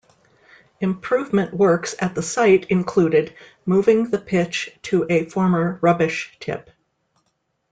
[0.79, 3.35] Improvement works at the site included
[3.67, 6.71] moving the pitch to a former rubbish tip.